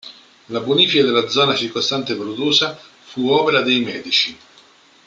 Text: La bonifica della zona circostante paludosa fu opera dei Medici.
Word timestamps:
La 0.47 0.59
bonifica 0.61 1.03
della 1.03 1.27
zona 1.29 1.53
circostante 1.53 2.15
paludosa 2.15 2.75
fu 3.03 3.27
opera 3.29 3.61
dei 3.61 3.81
Medici. 3.81 4.35